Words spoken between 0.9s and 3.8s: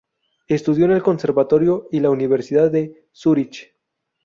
el conservatorio y la universidad de Zúrich.